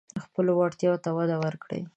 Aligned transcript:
خپلو 0.23 0.51
وړتیاوو 0.59 1.01
ته 1.03 1.09
وده 1.17 1.35
ورکړئ. 1.43 1.81